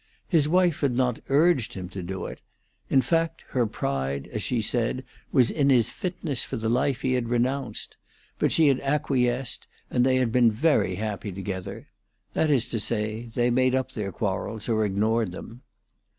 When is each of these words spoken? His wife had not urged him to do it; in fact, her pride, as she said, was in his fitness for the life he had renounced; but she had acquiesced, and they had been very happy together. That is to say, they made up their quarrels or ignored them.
His 0.27 0.49
wife 0.49 0.81
had 0.81 0.93
not 0.95 1.19
urged 1.29 1.75
him 1.75 1.87
to 1.89 2.01
do 2.01 2.25
it; 2.25 2.41
in 2.89 3.01
fact, 3.01 3.43
her 3.49 3.67
pride, 3.67 4.25
as 4.33 4.41
she 4.41 4.59
said, 4.59 5.03
was 5.31 5.51
in 5.51 5.69
his 5.69 5.91
fitness 5.91 6.43
for 6.43 6.57
the 6.57 6.69
life 6.69 7.01
he 7.03 7.13
had 7.13 7.29
renounced; 7.29 7.97
but 8.39 8.51
she 8.51 8.69
had 8.69 8.79
acquiesced, 8.79 9.67
and 9.91 10.03
they 10.03 10.15
had 10.15 10.31
been 10.31 10.51
very 10.51 10.95
happy 10.95 11.31
together. 11.31 11.87
That 12.33 12.49
is 12.49 12.65
to 12.69 12.79
say, 12.79 13.29
they 13.35 13.51
made 13.51 13.75
up 13.75 13.91
their 13.91 14.11
quarrels 14.11 14.67
or 14.67 14.85
ignored 14.85 15.31
them. 15.33 15.61